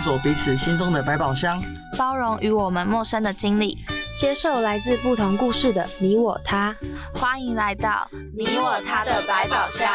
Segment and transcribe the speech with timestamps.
[0.00, 1.62] 探索彼此心中的百宝箱，
[1.98, 3.76] 包容与我们陌生的经历，
[4.16, 6.74] 接受来自不同故事的你我他。
[7.14, 9.86] 欢迎来到你我他的百宝箱。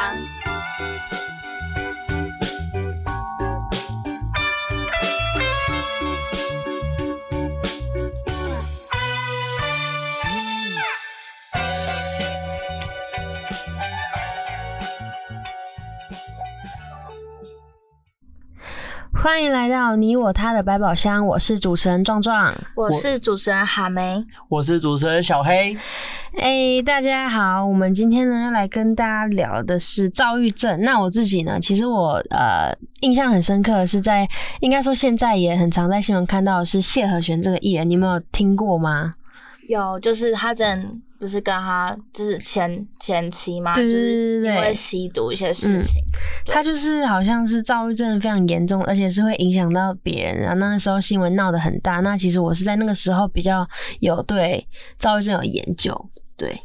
[19.25, 25.75] 欢迎来到你我他的百宝箱，我是主持人壮壮，我是主持人哈梅，我是主持人小黑。
[26.37, 30.79] 哎，大家好，我们今天呢要来跟大家聊的是躁郁症。
[30.83, 39.09] 那我自己呢，其实我呃印象很深刻，是在应该说现在也很常在新闻看到的是谢和弦这个艺人，你有没有听过吗？
[39.67, 41.01] 有，就是他真。
[41.19, 46.01] 不是跟他就是前前妻嘛，就是因为吸毒一些事情，
[46.45, 50.41] 他就是好像是躁郁症非常严重，而且是会影响到别人。
[50.41, 52.01] 然后那时候新闻闹得很大。
[52.01, 53.67] 那其实我是在那个时候比较
[53.99, 56.61] 有对躁郁症有研究，对，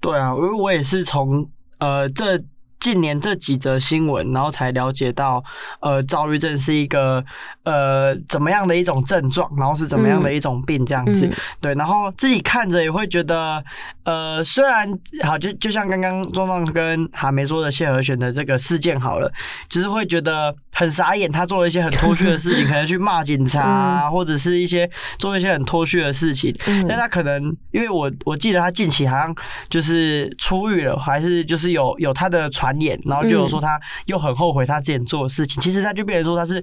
[0.00, 2.42] 对啊，因为我也是从呃这。
[2.82, 5.40] 近年这几则新闻，然后才了解到，
[5.80, 7.24] 呃，躁郁症是一个
[7.62, 11.30] 呃怎么样的一种症状，然后是怎么样的一种病这样子。
[11.60, 13.62] 对，然后自己看着也会觉得，
[14.02, 14.88] 呃，虽然
[15.22, 19.32] 好，就就像刚刚壮壮跟哈梅说的谢和弦的这个事件好了，
[19.68, 26.52] 就是会觉得很傻眼，他做了一些很脱序的事情，可能去骂警察，或者是一些做一些很脱序的事情。
[26.88, 29.32] 但他可能，因为我我记得他近期好像
[29.68, 32.71] 就是出狱了，还是就是有有他的传。
[32.80, 36.62] 演，然后就有说他又很后悔他之前做的事情，其实他就变成说他是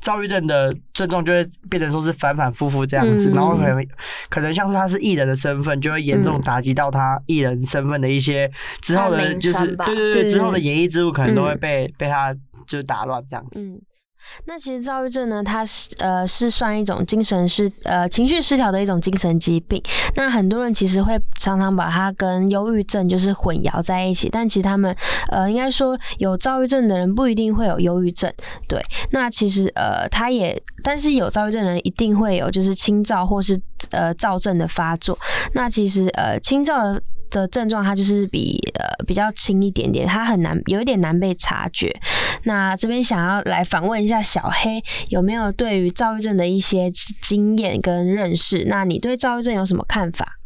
[0.00, 3.86] 躁郁症的症状，就会变成说是反反复复这样子，然后可能
[4.28, 8.50] 可能像是他是艺人的身份，就会严重打击到他艺人身份的一些
[8.82, 12.34] 之后的，就是对对对之后的演艺之路可能都会被被他
[12.66, 13.80] 就是打乱这样子。
[14.46, 19.82] 那其实躁郁症呢，它是呃是算一种精神失呃情绪失调的一种精神疾病。
[20.16, 24.94] 那很多人其实会常常把它跟忧郁症就是混淆在一起，但其实他们
[25.30, 28.32] 呃应该说有躁郁症的人不一定会有忧郁症。
[28.68, 28.80] 对，
[29.12, 35.18] 那其实呃他也，但是有躁郁症的人一定会有就是轻躁或是呃躁症的发作。
[35.54, 36.98] 那其实呃轻躁。
[37.48, 41.94] 症状，它就是比呃比较轻一点点，它很难有一点难被察觉。
[42.44, 46.90] 那这边想要来访问一下小黑，有没有对于躁郁症的一些
[47.20, 48.64] 经验跟认识？
[48.68, 50.38] 那你对躁郁症有什么看法？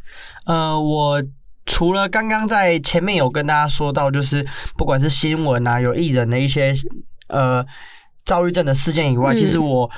[0.47, 1.23] 呃，我
[1.67, 6.73] 除了刚刚在前面有跟大家说到，就是不管是新闻啊，有艺人的一些
[7.29, 7.65] 呃
[8.25, 9.91] 躁郁症的事件以外，其实我。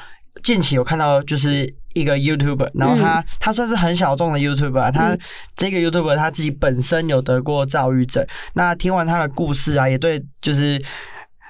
[0.43, 5.17] 近期有看到就是一个 YouTuber，然后他他算是很小众的 YouTuber，他
[5.57, 8.27] 这个 YouTuber 他自己本身有得过躁郁症。
[8.55, 10.83] 那听完他的故事啊，也对，就是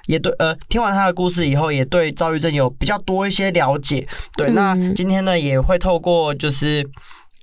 [0.07, 4.07] 也对，呃，听完他的故事以后，也对躁郁症有比较多一些了解。
[4.37, 6.85] 对，那今天呢，也会透过就是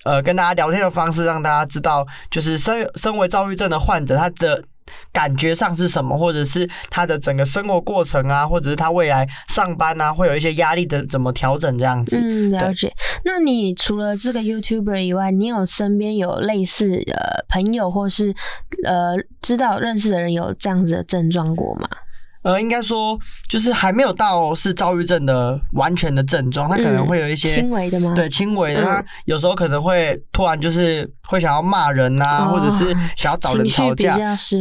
[0.03, 4.63] 呃跟大家聊天的方式，让大家知道，就是身身为躁郁症的患者，他的。
[5.11, 12.17] 感觉上是什么，或者是他的整个生活过程啊，或者是他未来上班啊，会有一些压力的怎么调整这样子？
[12.19, 12.93] 嗯，了解。
[13.23, 18.33] 那你除了这个 YouTuber 以外，你有身边有类似呃朋友，或是
[18.85, 21.87] 呃知道认识的人有这样子的症状过吗？
[22.43, 23.17] 呃，应该说
[23.49, 28.13] 就是还没有到是躁郁症的完全的症状，他可能会有一些轻微的吗？
[28.15, 34.15] 对，轻微的，他有时候可能会突然就是会想要骂人啊，或者是想要找人吵架，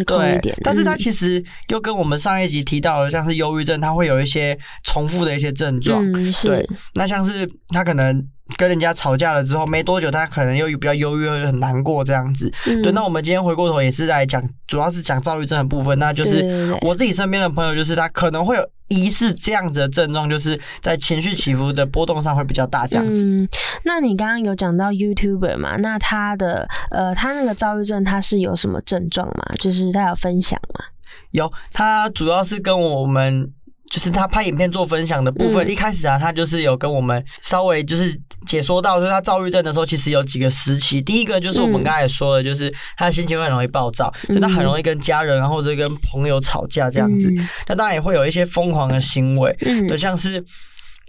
[0.04, 0.54] 对。
[0.62, 6.04] 但是他其实又跟我们上一集提到的，像是忧郁症，他会有一些重复的一些症状，
[6.44, 6.68] 对。
[6.94, 8.26] 那像是他可能。
[8.56, 12.50] 跟人家吵架了之后没多久，他可能又比较忧郁，很难过这样子。
[12.64, 15.98] 对，那我们今天回过头也是在讲，主要是讲躁郁症的部分。
[15.98, 23.26] 那就是我自己身边的朋友，就是他可能会有疑似这样子的症状，就是在情绪起伏的波动上会比较大这样子。
[23.26, 23.48] 嗯，
[23.84, 25.76] 那你刚刚有讲到 YouTuber 嘛？
[25.78, 29.54] 那他的呃，他那个躁郁症他是有什么症状吗？
[29.58, 30.84] 就是他有分享吗？
[31.32, 33.52] 有，他主要是跟我们。
[33.90, 41.00] 就是他拍影片做分享的部分，嗯一开始啊，他就是有跟我们稍微就是解说到，就是他躁郁症的时候，其实有几个时期。
[41.00, 47.30] 第一个就是我们嗯刚才也说的，就是他的心情会很容易暴躁，就他很容易跟家人啊或者跟朋友吵架这样子。
[47.30, 50.44] 嗯那当然也会有一些疯狂的行为，嗯就像是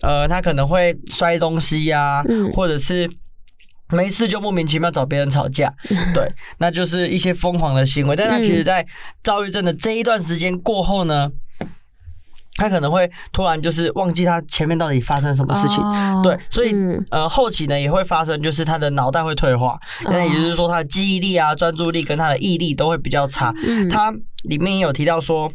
[0.02, 3.10] 呃，他可能会摔东西呀、嗯或者是。
[3.90, 5.74] 没事就莫名其妙找别人吵架，
[6.14, 8.18] 对，那就是一些疯狂的行为。
[8.18, 8.86] 但他其实，嗯在
[9.24, 11.32] 躁郁症的这一段时间过后呢，
[12.58, 15.78] 他可能会突然就是忘记他前面到底发生什么事情。
[15.82, 19.74] 哦对，所以、嗯呃后期呢也会发生，就是他的脑袋会退化，
[20.06, 23.54] 哦那也就是说他的记忆力啊、专注力跟他的毅力都会比较差。
[23.66, 24.12] 嗯他
[24.44, 25.52] 里面也有提到说。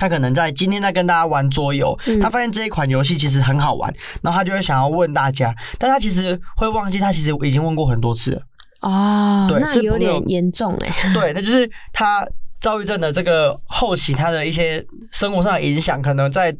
[0.00, 3.92] 他可能在今天在跟大家玩桌游，嗯他发现这一款游戏其实很好玩，
[4.22, 8.42] 然后他就会想要问大家，但他其实会忘记他其实已经问过很多次了。
[8.82, 11.12] 哦，对那有点严重哎。
[11.12, 12.24] 对，他就是他
[12.60, 16.54] 躁郁症的这个后期，他的一些生活上的影响，可能在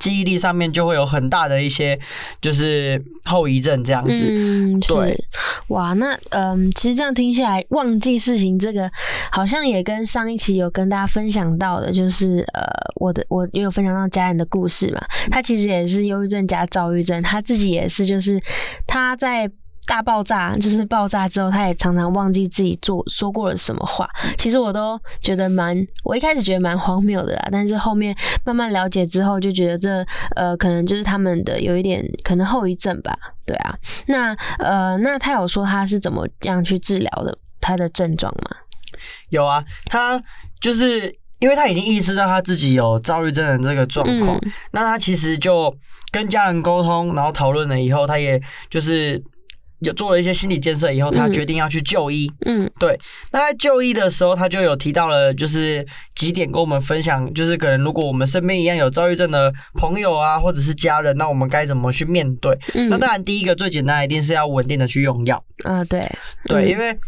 [0.00, 1.98] 记忆力上面就会有很大的一些
[2.40, 4.26] 就是后遗症这样子。
[4.28, 5.24] 嗯，对是
[5.68, 8.90] 哇，那嗯，其实这样听下来，忘记事情这个
[9.30, 12.62] 好像也跟上一期有跟大家分享到的，就是呃，
[13.00, 15.00] 我的我也有分享到家人的故事嘛，
[15.30, 18.40] 他其实也是忧郁症加躁郁症，他自己也是，就是
[18.86, 19.50] 他在。
[19.90, 24.08] 大爆炸就是爆炸之后，他也常常忘记自己做说过了什么话。
[24.38, 30.06] 其实我都觉得蛮，我一开始觉得蛮荒谬的啦，但是后面慢慢了解之后，就觉得这
[30.36, 33.18] 呃，可能就是他们的有一点可能后遗症吧。
[33.44, 33.76] 对啊，
[34.06, 38.56] 那呃，那他有说他是怎么样去治疗的他的症状吗？
[39.30, 40.22] 有啊，他
[40.60, 45.74] 就是因为他已经意识到他自己有躁郁症的这个状况，嗯那他其实就
[46.12, 49.20] 跟家人沟通，然后讨论了以后，他也就是
[49.80, 52.30] 有做了一些心理建设以后，他嗯决定要去就医。
[52.46, 52.98] 嗯对，
[53.32, 55.84] 那在就医的时候，他就有提到了，就是
[56.14, 62.58] 几点跟我们分享，就是可能如果我们身边一样有躁郁症的朋友啊，或者是家人，那我们该怎么去面对？
[62.74, 65.42] 嗯，那当然，第一个最简单，一定是要稳定的去用药。
[65.64, 66.00] 啊、对
[66.46, 66.98] 对，嗯因为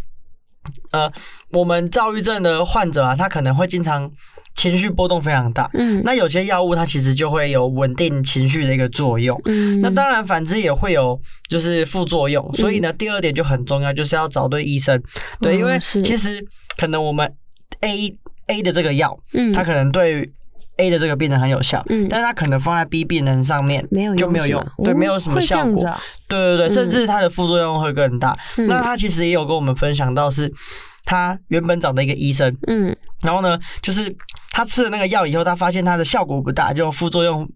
[0.92, 1.10] 呃，
[1.50, 4.10] 我们躁郁症的患者啊，他可能会经常
[4.54, 5.70] 情绪波动非常大。
[5.74, 6.02] 嗯。
[6.04, 9.40] 那有些药物它其实就会有稳定情绪的一个作用。
[9.46, 15.02] 嗯，那当然，反之也会有就是副作用，所以呢，第二点就很重要，就是要找对医生。
[15.40, 16.44] 对，因为其实
[16.76, 17.32] 可能我们
[17.80, 18.16] A
[18.46, 19.52] A 的这个药，嗯。
[19.52, 20.30] 它可能对
[20.76, 22.06] A 的这个病人很有效，嗯。
[22.08, 25.82] 但是它可能放在 B 病人上面没有就没有用，对，哦没有什么效果。
[26.28, 26.72] 对对对，嗯。
[26.74, 28.36] 甚至它的副作用会更大。
[28.56, 28.66] 嗯。
[28.66, 30.52] 那他其实也有跟我们分享到，是
[31.04, 34.14] 他原本找的一个医生，嗯然后呢，就是
[34.50, 37.48] 他吃了那个药以后，他发现它的效果不大，就副作用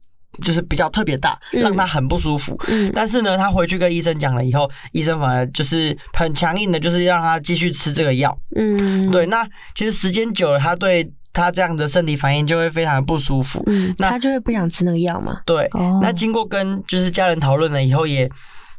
[0.45, 2.57] 就是比较特别大，嗯让他很不舒服。
[2.69, 8.37] 嗯但是呢，他回去跟医生讲了以后，医生反而就是很强硬的，就是让他继续吃这个药。
[8.55, 13.63] 嗯，对，那其实时间久了，他对他这样的身体反应就会非常不舒服。
[13.67, 15.41] 嗯，那他就会不想吃那个药嘛。
[15.45, 18.31] 对，哦，那经过跟就是家人讨论了以后，也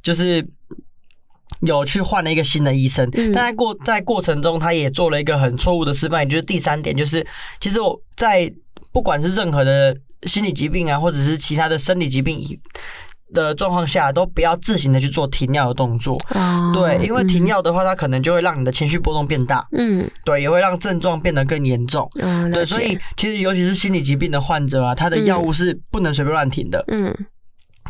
[0.02, 0.48] 就是
[1.62, 3.32] 有去换了一个新的医生，嗯。
[3.32, 7.26] 但在过在过程中，他也做了一个很错误的示范，也就是第三点，就是
[7.60, 8.52] 其实我在
[8.92, 12.40] 不管是任何的心理疾病啊，或者是其他的生理疾病
[13.34, 16.16] 的状况下，都不要自行的去做停药的动作。
[16.30, 20.10] 哦，对，因为停嗯药的话，它可能就会让你的情绪波动变大，嗯。
[20.24, 22.10] 对，也会让症状变得更严重。
[22.20, 26.84] 嗯，对，所以其实尤其是心理疾病的患者啊，他的药物是不能随便乱停的。
[26.88, 27.14] 嗯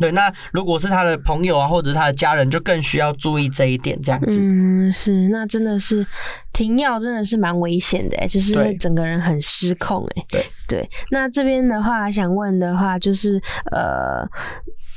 [0.00, 4.38] 对，那如果是他的朋友啊，或者是他的家人，就更需要注意这一点，这样子。
[4.40, 6.06] 嗯，是，那真的是
[6.52, 10.22] 停药真的是蛮危险的欸，就是会整个人很失控哎。
[10.30, 13.40] 对对，那这边的话想问的话就是
[13.72, 14.24] 呃，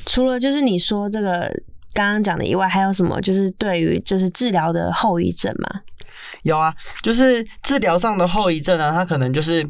[0.05, 1.51] 除了就是你说这个
[1.93, 5.81] 刚刚讲的以外，还有什么就是对于就是治疗的后遗症吗？
[6.43, 9.67] 有啊，就是治疗上的后遗症啊，它可能就是。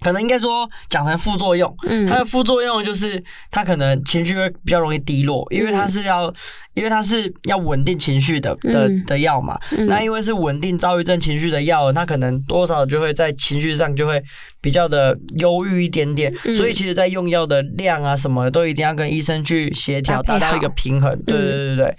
[0.00, 2.06] 可能应该说讲成副作用，嗯。
[2.06, 6.32] 它的副作用就是它可能情绪会比较容易低落，因为它是要，
[6.74, 9.04] 因为它是要稳定情绪的的嗯。
[9.04, 9.58] 的药嘛。
[9.70, 9.86] 嗯。
[9.86, 14.22] 那因为是稳定躁郁症情绪的药，它可能多少就会在情绪上就会
[14.60, 16.54] 比较的忧郁一点点，嗯。
[16.54, 21.10] 所以其实在用药的量啊什么的都一定要跟医生去协调，达到一个平衡。
[21.24, 21.94] 对嗯对对对。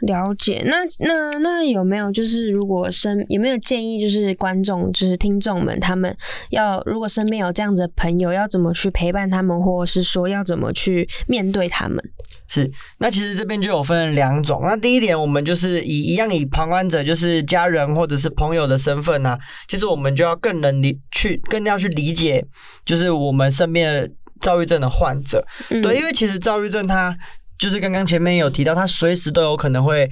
[0.00, 6.14] 了解，那那那有没有就是如果身有没有建议，就是观众就是听众们他们
[6.50, 11.98] 要如果身边有这样子的朋友，要怎么去陪伴他们，或者是说要怎么去面对他们？
[12.46, 14.60] 是，那其实这边就有分两种。
[14.62, 19.36] 那第一点，我们就是以一样以旁观者，就是家人或者是朋友的身份呢、
[19.68, 22.42] 其实我们就要更能理去，更要去理解，
[22.86, 25.44] 就是我们身边的躁郁症的患者。
[25.68, 27.14] 嗯对，因为其实躁郁症它
[27.58, 30.08] 就是刚刚前面有提到，它随时都有可能会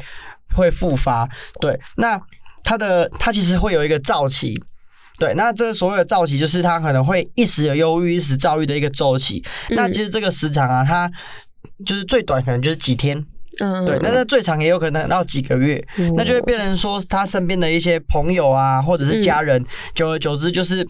[0.55, 1.29] 会复发。
[1.61, 2.21] 对，那
[2.65, 4.55] 它的它其实会有一个躁期。
[5.19, 9.43] 对，那这个所谓的躁期，就是他可能会一时有忧郁，一时躁郁的一个周期。
[9.71, 11.11] 那其实这个时长啊，它
[11.87, 13.17] 就是最短可能就是几天，
[13.61, 15.83] 嗯，对，那它最长也有可能到几个月，
[16.17, 20.87] 那就会变成说他身边的一些朋友啊，或者是家人，久而久之就是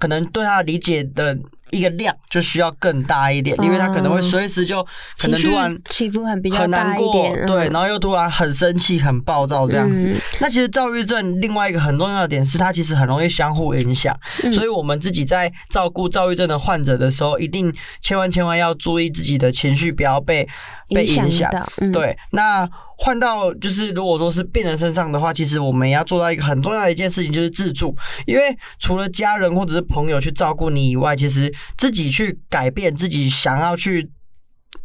[0.00, 1.38] 可能对他理解的。
[1.72, 4.86] 一个量就需要更大一点，因为他可能会随时就
[5.18, 10.14] 可能突然起伏很比较很难过，对，然后又突然很生气、很暴躁这样子。
[10.40, 14.16] 那其实躁郁症另外一个很重要的点是，它其实很容易相互影响，
[14.52, 20.46] 所以我们自己在照顾躁郁症的患者的时候，一定千万千万要注意自己的情绪不要被
[20.90, 21.50] 被影响。
[21.92, 22.68] 对，那。
[22.98, 27.92] 换到就是如果说是病人身上的话，其实我们也要做到一个很重要的一件事情，就是自助。
[28.26, 34.10] 因为除了家人或者是朋友去照顾你以外，其实自己去改变自己想要去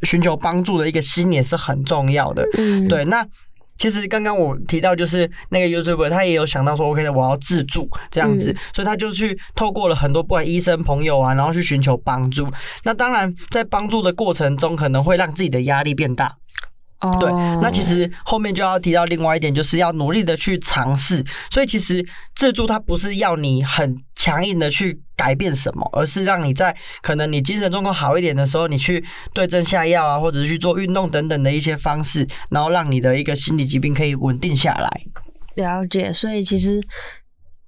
[0.04, 2.48] 寻求帮助的一个心也是很重要的。
[2.58, 3.06] 嗯，对。
[3.06, 3.26] 那
[3.78, 12.48] 其实刚刚我提到就是那个 YouTuber，他也有想到说，OK 的，我要自助这样子，所以他就去透过了很多不管医生朋友啊，然后去寻求帮助。
[12.84, 16.36] 那当然在帮助的过程中，可能会让自己的压力变大。
[17.20, 21.24] 对，那其实后面就要提到另外一点，就是要努力的去尝试。
[21.52, 22.04] 所以其实
[22.36, 35.02] 自助它不是要你很强硬的去改变什么，而是让你在可能你精神状况好一点的时候，你去对症下药啊，或者是去做运动等等的一些方式，然后让你的一个心理疾病可以稳定下来。
[35.56, 36.82] 了解，所以其实。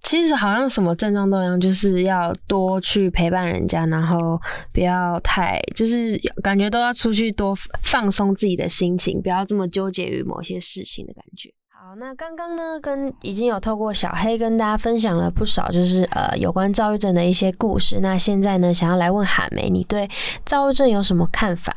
[0.01, 4.39] 其实好像什么症状都一样，就是要多去陪伴人家，然后
[4.71, 7.53] 不要太就是感觉都要出去多
[7.83, 11.53] 放松自己的心情，不要这么纠结于某些事情的感觉。
[11.67, 17.99] 好，那刚刚呢，跟已经有透过小黑跟大家分享了不少，就是呃有关躁郁症的一些故事。
[18.01, 20.09] 那现在呢，想要来问海梅，你对
[20.45, 21.75] 躁郁症有什么看法？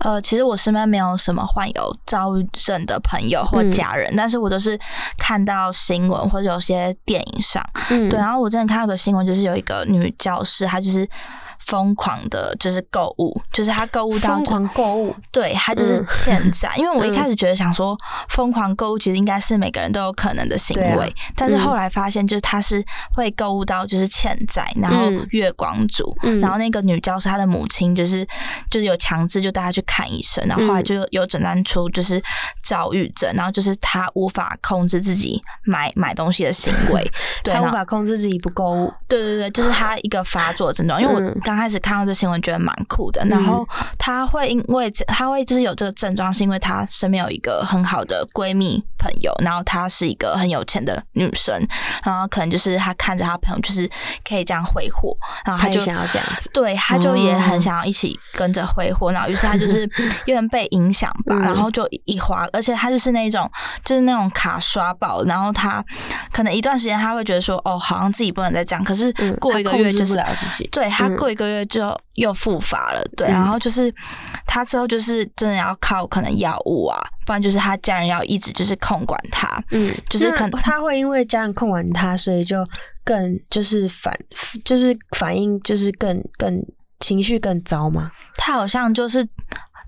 [0.00, 4.78] 呃，其实我身边没有什么患有躁郁症的朋友或家人，但是我都是
[5.18, 8.08] 看到新闻或者有些电影上，对。
[8.10, 11.08] 然后我之前看到个新闻，就是有一个女教师，她就是。
[11.66, 16.74] 疯狂的，就是购物，就是他购物到疯狂购物，对他就是欠债。
[16.76, 17.96] 因为我一开始觉得想说，
[18.28, 28.26] 疯狂购物其实应该是每个人都有可能的行为，但是后来发现，就是他是会购物到就是欠债，然后月光族，然后那个女教师她的母亲就是
[28.70, 32.22] 就是有强制就带她去看医生，然后后来就有诊断出就是
[32.62, 37.10] 躁郁症，然后就是他无法控制自己买买东西的行为，
[37.44, 41.62] 对他无法控制自己不购物，对对对，就是他一个发作症状，因为我刚。
[41.62, 43.24] 开始看到这新闻，觉得蛮酷的。
[43.26, 43.64] 然后
[43.96, 51.54] 她会因为她会就是有这个症状，是因为她身边有一个很好的闺蜜朋友，然后她是一个很有钱的女生，
[52.02, 53.88] 然后可能就是她看着她朋友就是
[54.28, 59.12] 可以这样挥霍，然后她就想要这样子，对，她就也很想要一起跟着挥霍。
[59.12, 59.88] 然后于是她就是
[60.26, 63.48] 有点被影响吧，然后就一花，而且她就是那种
[63.84, 65.80] 就是那种卡刷爆，然后她
[66.32, 70.20] 可能一段时间她会觉得说哦，好像自己不能再这样，可是过一个月就是
[70.72, 71.42] 对她过一个。
[71.42, 73.92] 个月就又复发了，对，然后就是
[74.46, 76.96] 他最后就是真的要靠可能药物啊，
[77.26, 82.64] 不然就是他家人要一直就是控管他，嗯，就是可能他会因为家人控管他，所以就
[83.02, 84.16] 更就是反
[84.64, 86.64] 就是反应就是更更
[87.00, 88.12] 情绪更糟吗？
[88.36, 89.26] 他好像就是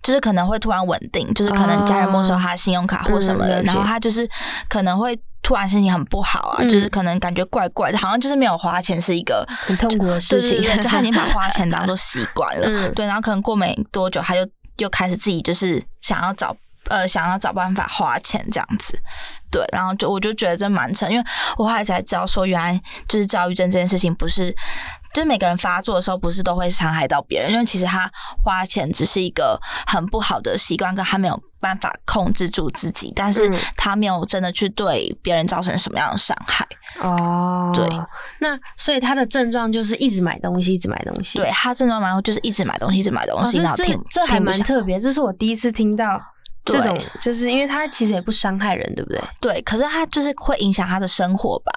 [0.05, 4.29] 就是可能会突然稳定，就是可能家人没收他信用卡或什么的，然后他就是
[4.69, 5.19] 可能会。
[5.47, 14.41] 突然心情很不好啊，就是可能感觉怪怪的，好像就是没有花钱是一个很痛苦的事情，就他已经把花钱当做习惯了， 对，然后可能过没多久，他就
[14.79, 16.57] 又开始自己就是想要找
[16.89, 18.99] 呃想要找办法花钱这样子，
[19.51, 21.25] 对，然后就我就觉得这蛮沉，因为
[21.59, 24.57] 我后来才知道说，原来就是躁郁症这件事情不是。
[25.15, 28.11] 就是每个人发作的时候，不是都会伤害到别人，因为其实他
[28.43, 36.67] 花钱只是一个很不好的习惯，跟他没有办法控制住自己，但是他没有真的去对别人造成什么样的伤害。
[37.01, 37.89] 哦，对，
[38.41, 41.39] 那所以他的症状就是一直买东西，一直买东西。
[41.39, 43.59] 对他症状蛮就是一直买东西，一直买东西。
[43.59, 46.21] 然后这这还蛮特别，这是我第一次听到
[46.65, 49.23] 这种，就是因为他其实也不伤害人，对不对？
[49.41, 51.73] 对，可是他就是会影响他的生活吧。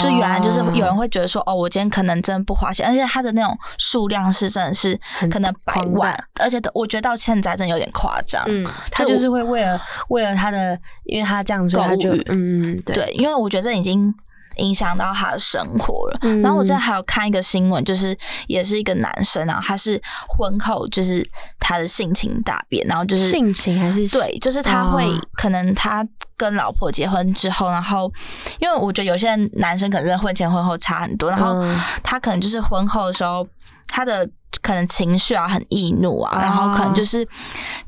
[0.00, 4.98] 就原来就是有人会觉得说，哦，我今天可能真的不花钱，而且他的那种数量是真的是
[5.30, 8.42] 可能百万，而且我觉得到现在真的有点夸张。
[8.46, 14.14] 嗯，他就是会为了为了他的，因为他这样子，他就嗯，对，因为我觉得这已经。
[14.56, 16.18] 影响到他的生活了。
[16.42, 18.16] 然后我之前还有看一个新闻，就是
[18.46, 21.26] 也是一个男生，然后他是婚后就是
[21.58, 26.06] 他的性情大变，然后就是性情还是对，就是他会可能他
[26.36, 28.12] 跟老婆结婚之后，然后
[28.58, 31.56] 因为我觉得有些男生可能婚前婚后差很多，然后
[32.02, 33.46] 他可能就是婚后的时候，
[33.88, 34.28] 他的
[34.60, 37.26] 可能情绪啊很易怒啊，然后可能就是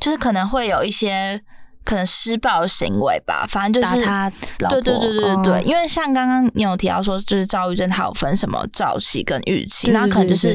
[0.00, 1.40] 就是可能会有一些。
[1.85, 10.50] 可能施暴行为吧，反正就是他老对对对对对，哦因为像刚刚你有提到说，就是躁郁症它有分什么早期跟预期，那可能就是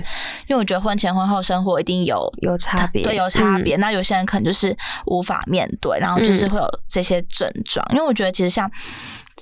[0.47, 3.75] 因为我觉得婚前婚后生活一定有有差别，对，有差别。
[3.75, 7.85] 嗯那有些人可能就是无法面对，然后就是会有这些症状。
[7.91, 8.69] 因为我觉得其实像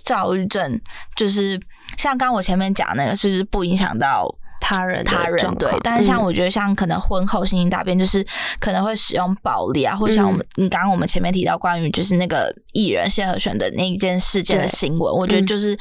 [0.03, 0.79] 躁郁症，
[1.15, 1.59] 就是
[1.97, 4.27] 像刚刚我前面讲那个，就是不影响到。
[4.59, 8.25] 他人他人对，但是像嗯我觉得像可能婚后性情大变，就是
[8.59, 15.47] 可能会使用暴力啊，或者像我们你刚刚我们前面提到关于就是那个艺人谢和弦的那一件事件的新闻，我觉得嗯。
[15.47, 15.77] 就是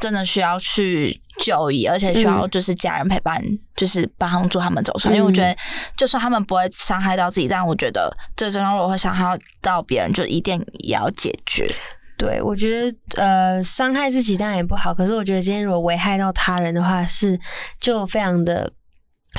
[0.00, 3.40] 真的需要去就医，而且需要就是家人陪伴，
[3.76, 5.14] 就是帮助他们走出来。
[5.14, 5.56] 因为我觉得
[5.96, 11.72] 就算他们不会伤害到自己，但我觉得这症状如果会伤害到别人，就一定也要解决。
[12.18, 17.38] 对，我觉得呃，伤害自己当然也不好，可是我觉得今天如果危害到他人的话，是
[17.80, 18.72] 就非常的。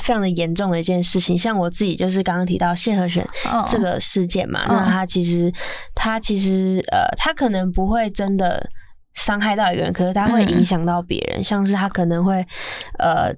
[0.02, 5.52] 非常的严重的一件事情，像我自己就是刚刚提到谢和弦嗯这个事件嘛，嗯那他其实
[5.92, 8.64] 他其实呃，他可能不会真的
[9.14, 12.46] 伤害到一个人，可是他会嗯影响到别人，像是他可能会
[13.00, 13.34] 呃。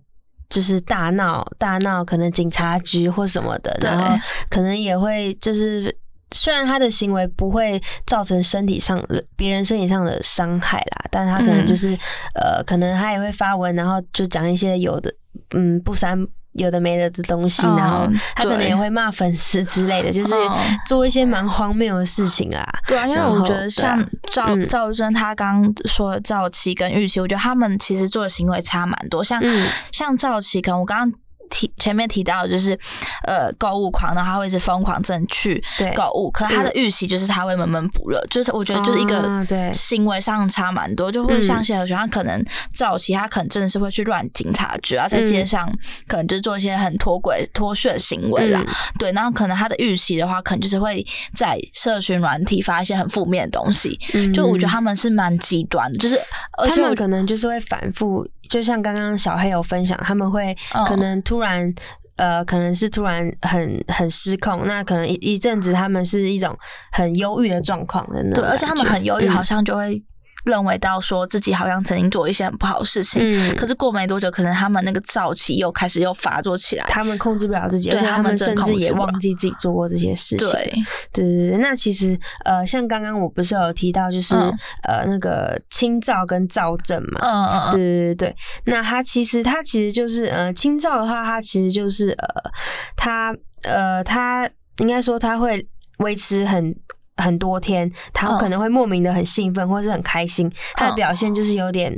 [0.51, 4.19] 就是大闹大闹，可能警察局或什么的，对然后
[4.51, 5.97] 可能也会就是，
[6.35, 9.03] 虽然他的行为不会造成身体上
[9.37, 11.67] 别人身体上的伤害啦，但他可能嗯。
[11.67, 11.97] 就是、
[12.35, 15.13] 呃，可能他也会发文，然后就讲一些有的
[15.55, 16.19] 嗯不三
[16.53, 22.65] 有的没的的东西，嗯然后他可能也会骂粉丝之类的，就是嗯做一些蛮荒谬的事情啊。
[22.89, 24.65] 对啊，因为我觉得像赵嗯。
[24.65, 29.23] 赵真他刚刚说赵琪跟玉琪，我觉得他们其实做的行为差蛮多。
[29.23, 29.69] 像嗯。
[29.93, 31.20] 像赵琪，可能我刚刚
[31.51, 32.79] 提前面提到就是
[33.27, 35.63] 呃购物狂，然后他会一直疯狂正去
[35.95, 42.43] 购物，可他的预期就是他会闷闷不乐，就是我觉得就是一个行为上差蛮多，就会嗯像谢和弦，他可能
[42.75, 45.71] 早期他可能真的是会去乱警察局啊，在嗯街上
[46.07, 48.65] 可能就是做一些很脱轨脱序的行为啦。
[48.67, 51.05] 嗯对，然后可能他的预期的话，可能就是会
[51.35, 53.99] 在社群软体发一些很负面的东西。
[54.15, 56.17] 嗯就我觉得他们是蛮极端的，就是
[56.59, 61.73] 而且他们可能就是会反复，就像刚刚小黑有分享，他们会嗯可能突然。
[62.17, 66.55] 呃，可能是突然很很失控，那可能一一阵子他们是一种
[66.93, 69.97] 很忧郁的状况的那种对，而且他们很忧郁，嗯好像就会
[70.45, 76.85] 认为到说自己好像曾经做一些很不好的事情，嗯可是过没多久，可能他们那个躁气又开始又发作起来。
[76.89, 80.49] 他们控制不了自己，而且他们甚至也忘记自己做过这些事情。
[80.49, 80.83] 对，
[81.13, 84.51] 对对对，那其实呃，像刚刚我不是有提到，就是、嗯
[84.85, 92.51] 呃那个清躁跟躁症嘛，嗯嗯嗯，对对对对，那它其实它其实就是呃清躁的话，它其实就是呃
[92.97, 94.49] 它呃它
[94.79, 95.67] 应该说它会
[95.99, 96.75] 维持很。
[97.21, 100.51] 很多天，他嗯可能会莫名的很兴奋，或是很开心。
[100.75, 101.93] 他的嗯表现就是有点，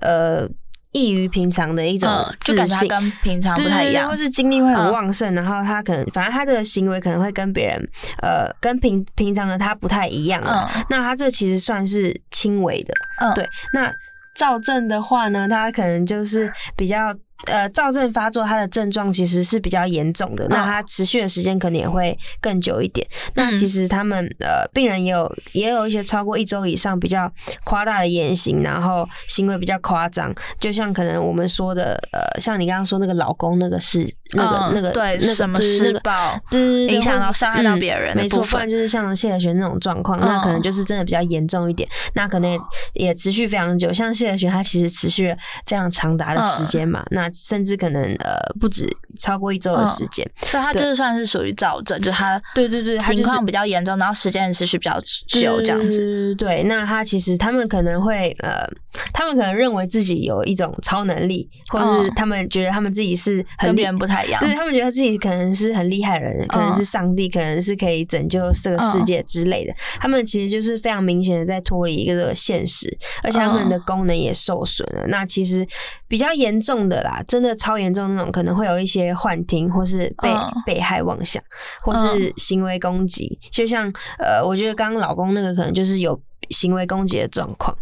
[0.00, 0.48] 呃，
[0.92, 2.86] 异于平常的一种嗯，就自感觉。
[2.86, 4.16] 跟平常不太一样或。
[4.16, 7.88] 是精力会很嗯旺盛，然后他可能反正他的行为可能会跟别人
[8.22, 10.70] 呃跟平平常的他不太一样啊。
[10.74, 13.48] 嗯那他这其实算是轻微的，嗯，对。
[13.72, 13.92] 那
[14.34, 17.14] 赵正的话呢，他可能就是比较。
[17.46, 23.06] 呃，躁症发作，它的症状其实是比较严重的，那它持续的时间可能也会更久一点。
[23.34, 27.30] 那嗯其实他们呃，病人也有也有一些超过一周以上比较
[27.64, 42.58] 夸大的言行，然后行为比较夸张，就像可能我们说的呃，像你刚刚说那个老公那个是那个、嗯那个对那个什么施暴对影响到伤害到嗯别人的没错，不然就是像谢和弦那种状况，那可能嗯就是真的比较严重一点，那可能也
[42.94, 43.92] 也持续非常久。
[43.92, 48.86] 像谢和弦，他其实持续了非常长达的时间嘛，那甚至可能呃不止
[49.18, 50.24] 超过一周的时间。
[50.42, 56.34] 所以他就是算是属于躁症，就是他对对对，情况比较严重，然后时间持续比较久这样子。
[56.36, 58.66] 对，那他其实他们可能会呃，
[59.12, 64.40] 他们可能认为自己有一种超能力，或者是嗯他们觉得他们自己是很跟别人不太一样。
[64.40, 69.74] 对他们觉得自己可能是很厉害的人，可能是上帝，可能是可以拯救这个世界之类的。
[70.00, 75.06] 他们其实就是非常明显的在脱离一个现实，而且他们的功能也受损了。
[75.08, 75.66] 那其实
[76.06, 81.42] 比较严重的啦，真的超严重那种，可能会有一些幻听，或是被、嗯被害妄想，
[81.82, 83.38] 或是行为攻击。
[83.50, 86.18] 就像呃，我觉得刚刚老公那个可能就是有
[86.50, 87.76] 行为攻击的状况。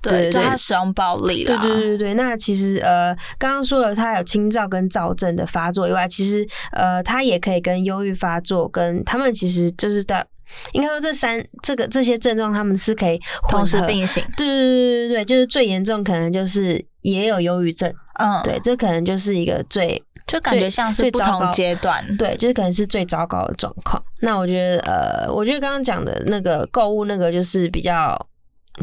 [0.00, 1.56] 对，就对他使用暴力了。
[1.58, 10.26] 对对对对，那其实呃，刚刚说了，他有轻躁跟躁症的发作以外，其实呃，他也可以跟忧郁发作，跟他们其实就是的，
[10.72, 14.22] 应该说这三这个这些症状，他们是可以同时合并行。
[14.36, 22.04] 对对对对对，就是最严重可能就是也有忧郁症，嗯，对，这可能就是一个最就感觉像是不同阶段。
[22.16, 24.02] 对，就是可能是最糟糕的状况。
[24.20, 28.18] 那我觉得呃，我觉得刚刚讲的那个购物那个就是比较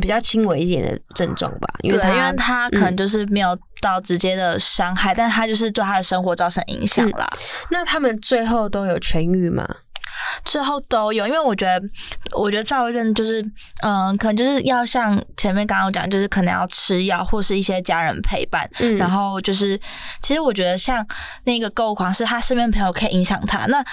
[0.02, 7.28] 比较轻微一点的症状吧，因为他为他可能就是没有到直接的伤害，但他就是对他的生活造成影响啦。
[7.70, 9.68] 那他们最后都有痊愈吗？
[10.46, 11.82] 最后都有，因为我觉得，
[12.38, 13.42] 我觉得躁郁症就是，
[13.82, 19.80] 嗯，可能就是要像前面刚刚讲，就是可能要吃药或是一些家人陪伴，嗯，然后就是，
[20.22, 21.06] 其实我觉得像
[21.44, 23.84] 那个购物狂是他身边朋友可以影响他，那。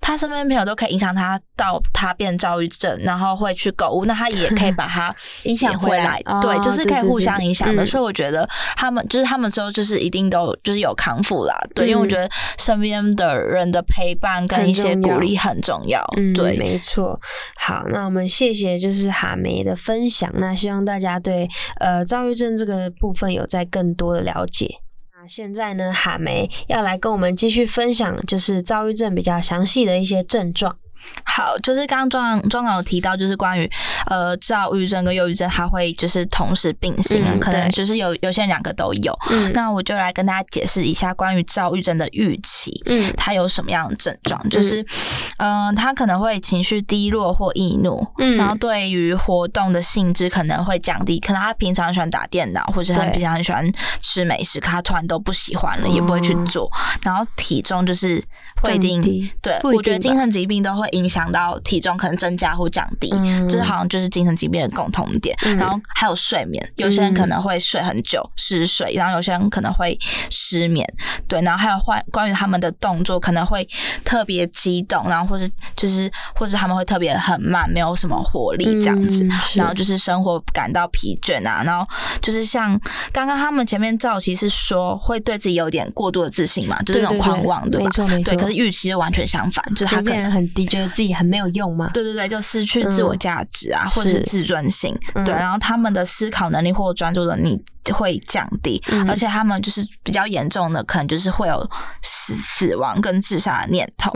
[0.00, 7.84] 他身边朋友都可以影响他到他变躁郁症，然后会去购物，那他也可以把他影响回来， 对，就是可以互相影响的。
[7.84, 16.02] 所以我觉得他们就是他们之后就是一定都就是有康复啦，对，因为我觉得身边的人的陪伴跟一些鼓励很重要，
[16.34, 17.20] 对，没错。
[17.56, 24.80] 好，那我们谢谢就是哈梅的分享，那希望大家对呃躁郁症这个部分有在更多的了解。
[25.20, 30.78] 那现在呢，哈梅要来跟我们继续分享，就是躁郁症比较详细的一些症状。
[31.24, 33.70] 好，就是刚刚庄庄长有提到，就是关于
[34.06, 39.16] 呃躁郁症跟忧郁症，它会就是同时并行，可能就是有有些人两个都有。
[39.54, 44.48] 那我就来跟大家解释一下关于躁郁症的预期，嗯，它有什么样的症状？
[44.50, 44.84] 就是
[45.38, 53.64] 嗯，他可能会情绪低落或易怒，嗯，然后对于活动的性质可能会降低，可能他平常喜欢打电脑，或者他平常很喜欢
[54.00, 56.70] 吃美食，可他突然都不喜欢了，也不会去做。
[57.02, 58.22] 然后体重就是
[58.62, 59.00] 会定，
[59.40, 60.89] 对，我觉得精神疾病都会。
[60.90, 63.10] 影响到体重可能增加或降低，
[63.48, 65.36] 这好像就是精神疾病的共同点。
[65.58, 69.98] 然后还有睡眠，有些人可能会睡很久失睡，然后有些人可能会
[70.30, 70.86] 失眠。
[71.28, 73.68] 对，然后还有关关于他们的动作可能会
[74.04, 79.26] 特别激动，然后或是就是或是他们会特别很慢，没有什么活力这样子。
[79.54, 81.86] 然后就是生活感到疲倦啊，然后
[82.22, 82.78] 就是像
[83.12, 87.90] 刚刚他们前面赵其是说会对自己有点过度的自信嘛，就是那种狂妄，对吧？
[88.24, 90.66] 对，可是预期就完全相反，就是他可能很低。
[90.80, 91.90] 觉得自己很没有用吗？
[91.92, 94.96] 对对对，就失去自我价值啊，或者是自尊心。
[95.24, 97.62] 对，然后他们的思考能力或专注能力
[97.92, 101.70] 会降低，而且他们就是比较严重的，可能就是会有
[102.02, 104.10] 死死亡跟自杀的念头。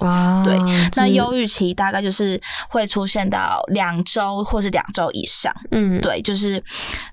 [0.45, 0.57] 对，
[0.97, 5.53] 那忧郁期大概就是会出现到两周或是两周以上。
[5.71, 6.63] 嗯，对，就是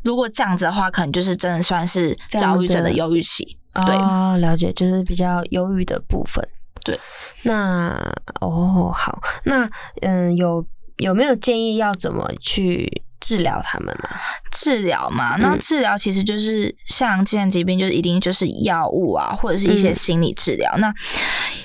[0.03, 3.57] 如果这样子的话，可能就是真的算是躁郁症的忧郁期。
[3.85, 3.95] 对，
[4.39, 6.45] 了解，就是比较忧郁的部分。
[6.83, 6.99] 对，
[7.43, 7.95] 那
[8.39, 9.69] 哦好，那
[10.01, 10.65] 嗯有
[10.97, 14.09] 有没有建议要怎么去治疗他们呢？
[14.51, 20.75] 治疗嘛，那治疗其实就是像精神疾病，就是一定就是药物啊，或者是一些心理治疗。
[20.77, 20.93] 那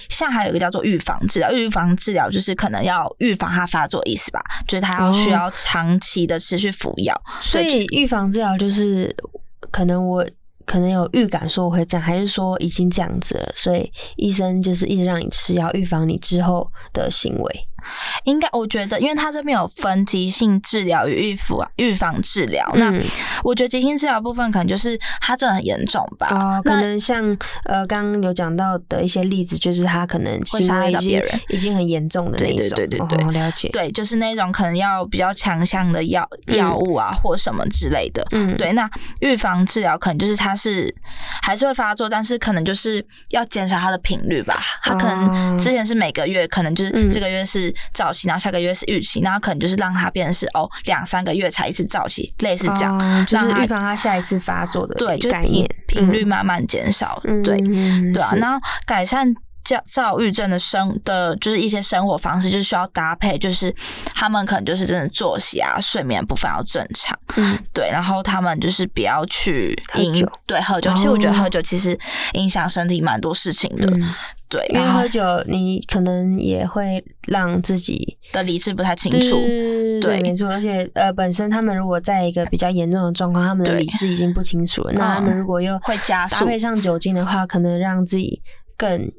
[0.08, 4.40] 像还有一个叫做预防治疗，预防治疗就是可能要预防它发作，意思吧？
[4.68, 7.20] 就是它要需要长期的持续服药。
[7.40, 9.14] 所以预防治疗就是
[9.70, 10.26] 可能我。
[10.66, 17.66] 可能有预感说我会这样，还是说已经这样子了，所以医生就是一直让你吃药，预防你之后的行为。
[18.24, 22.70] 应该我觉得，因为他这边有分急性治疗与预防预防治疗。
[22.74, 22.92] 那
[23.42, 26.28] 我觉得急性治疗部分可能就是他这很严重吧。
[26.30, 32.76] 哦，可能像呃刚刚有讲到的一些例子，就是他可能会伤害到别人，已经很严重的那种。
[32.76, 33.68] 对对对对对，了解。
[33.68, 38.26] 对，就是那种可能要比较强项的药药物啊，或什么之类的。
[38.32, 38.72] 嗯，对。
[38.72, 40.92] 那预防治疗可能就是他是
[41.42, 44.60] 还是会发作，但是可能就是要减少他的频率吧。
[44.82, 47.65] 他可能之前是每个月，可能就是这个月是。
[47.92, 57.56] 早期，然后下个月是预期，然后可能就是让他变成是哦两三个月才一次早期，类似这样，就是预防他下一次发作的对概念，频率慢慢减少，对。
[58.12, 59.34] 对啊，然后改善
[59.66, 63.74] 躁躁郁症的生的，就是一些生活方式，就是需要搭配，就是
[64.14, 71.98] 他们可能就是真的作息啊、睡眠部分要正常，嗯，对，然后他们就是不要去饮酒，对，喝酒，其实我觉得喝酒其实
[72.34, 73.92] 影响身体蛮多事情的。
[74.48, 79.36] 对，因为喝酒，你可能也会让自己的理智不太清楚。
[80.00, 80.48] 对，没错。
[80.48, 84.92] 而且，呃，本身他们如果在一个比较严重的状况，他们的理智已经不清楚了。
[84.92, 88.40] 那他们如果又会加搭配上酒精的话，可能让自己
[88.76, 89.10] 更。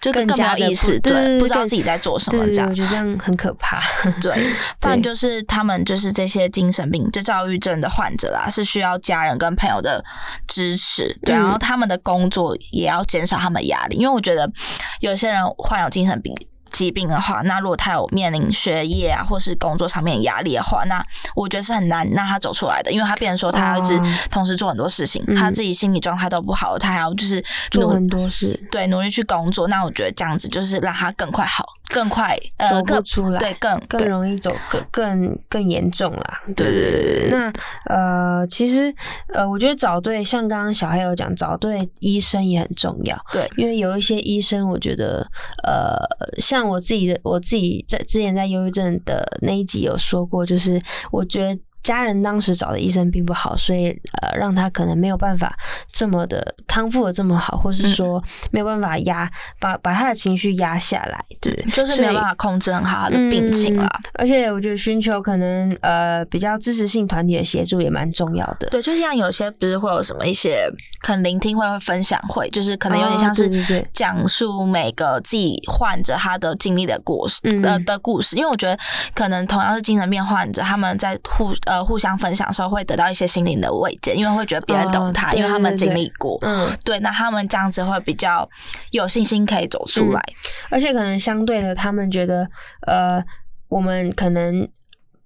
[0.00, 3.82] 就更加意识，对，不知道自己在做什么，这样我觉得这样很可怕。
[4.20, 4.32] 对，
[4.80, 10.02] 不然就是他们就是这些精神病，就躁郁症的患者啦，是需要家人跟朋友的
[10.46, 14.50] 支持，对，然后他们的工作也要减少他们压力，因为我觉得
[15.00, 16.34] 有些人患有精神病。
[16.70, 21.04] 疾病的话，那如果他有面临学业啊，或是工作上面压力的话，那
[21.34, 29.68] 我觉得是很难让他走出来的，因为他变成说他要一直同时做很多事情，他自己心理状态都不好，他还要就是做很多事，对，努力去工作。
[29.68, 31.64] 那我觉得这样子就是让他更快好。
[31.92, 36.40] 更快走不出来，对，更更容易走更更更严重啦。
[36.54, 37.30] 对对对对。
[37.32, 37.52] 那
[37.86, 38.94] 呃，其实
[39.34, 43.20] 呃，我觉得找对，像刚刚小黑有讲，找对医生也很重要。
[43.32, 45.28] 对，因为有一些医生，我觉得
[45.64, 45.98] 呃，
[46.40, 51.58] 像像我自己的，我自己在之前在忧郁症的那一集有说过，就是我觉得。
[51.82, 53.88] 家人当时找的医生并不好，所以
[54.20, 55.56] 呃，让他可能没有办法
[55.90, 63.88] 这么的康复的这么好，或是说没有办法压把把他的情绪压下来，对，就是没有办法控制很好他的病情啦。
[64.14, 68.68] 而且我觉得寻求可能呃比较支持性团体的协助也蛮重要的。
[68.70, 73.48] 对，就像有些不是会有什么一些可能聆听会、会分享会，就是可能有点像是
[73.94, 78.78] 讲述每个自己患者他的经历的故事的的故事，因为我觉得
[79.14, 81.54] 可能同样是精神病患者，他们在互。
[81.70, 86.36] 呃，互相分享的时候会得到一些心灵的慰藉，因为会觉得别人懂他，因为他们经历过。
[86.42, 88.48] 嗯，对，那他们这样子会比较
[88.90, 90.20] 有信心可以走出来，
[90.68, 92.44] 而且可能相对的，他们觉得
[92.88, 93.22] 呃，
[93.68, 94.68] 我们可能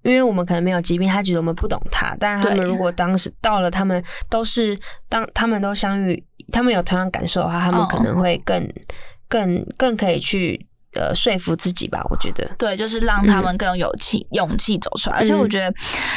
[0.02, 4.78] 因为我们可能没有疾病，他觉得我们不懂他，但他们如果当时到了，他们都是
[5.08, 8.70] 当他们都相遇，他们有同样感受的话，他们可能会更
[9.30, 10.66] 更更可以去。
[10.94, 15.16] 呃，说服自己吧，我觉得对，就是让他们更有勇气、勇气走出来。
[15.16, 15.74] 而且我觉得，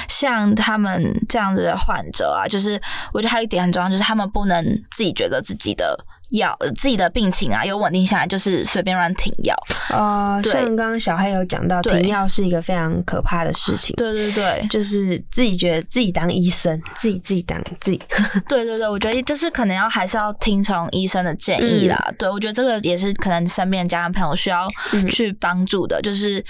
[0.07, 2.79] 像他们这样子的患者啊，就是
[3.13, 5.97] 我觉得还有一点很重要，就是他们不能自己觉得自己的。
[6.31, 9.55] 药自己的病情啊有稳定下来，就是随便乱停药
[9.89, 10.41] 啊。
[10.41, 13.95] 像刚刚小黑有讲到，停药是一个非常可怕的事情。
[13.95, 18.01] 对对对，就是自己觉得自己当医生，自己自己当自己。
[18.47, 22.13] 对对对，我觉得就是可能要还是要听从医生的建议啦。
[22.17, 24.67] 对，我觉得这个也是可能身边家人朋友需要
[25.09, 26.43] 去帮助的，就是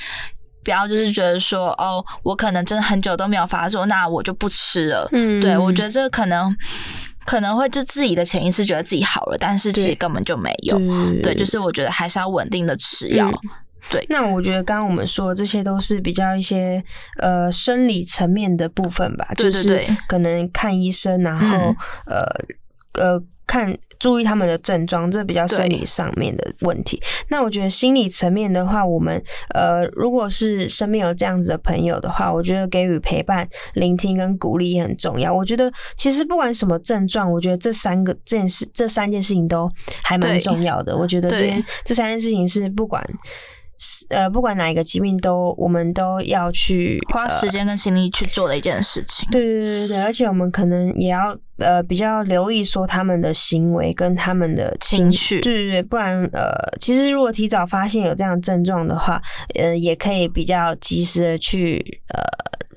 [0.64, 5.08] 不要就是觉得说哦，我可能真的很久都没有发作，那我就不吃了。
[5.12, 6.56] 嗯，对我觉得这个可能。
[7.28, 10.76] 可能会就自己的潜意识觉得自己好了，但是其实根本就没有。
[11.22, 13.30] 对，就是我觉得还是要稳定的吃药。
[13.92, 16.84] 对，那我觉得刚刚我们说这些都是比较一些
[17.20, 22.24] 呃生理层面的部分吧，就是可能看医生，然后呃
[22.94, 23.22] 呃。
[23.48, 27.02] 看，注意他们的症状，这比较生理上面的问题。
[27.30, 29.24] 那我觉得心理层面的话，我们
[29.56, 35.34] 呃，如果是身边有这样子的朋友的话，我觉得给予陪伴、聆听跟鼓励也很重要。
[35.34, 39.72] 我觉得其实不管什么症状，我觉得这三个这件事、这三件事情都
[40.04, 40.96] 还蛮重要的。
[40.96, 43.02] 我觉得这这三件事情是不管。
[44.10, 49.28] 呃，不管哪一个疾病，都我们都要去花时间跟心力去做的一件事情。
[49.32, 55.42] 对对对对而且我们可能也要呃比较留意说他们的行为跟他们的情绪。
[55.42, 59.22] 对对对，不然呃，其实如果提早发现有这样症状的话，
[59.56, 62.22] 呃，也可以比较及时的去呃。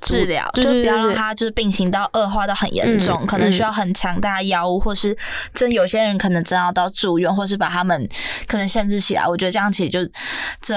[0.02, 5.16] 治疗就不要让他就是病情到恶化到很严重，可能需要很强大的药物，或是
[5.54, 8.08] 真有些人可能真要到住院，或是把他们
[8.46, 9.26] 可能限制起来。
[9.26, 10.00] 我觉得这样其实就
[10.60, 10.74] 这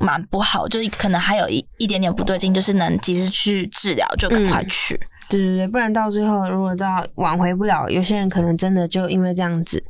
[0.00, 5.00] 蛮不好，就是可能还有一一点点不对劲，就是能及时去治疗就赶快去。
[5.30, 9.82] 对对对，不然到最后如果到挽回不了，有些人可能真的就因为这样子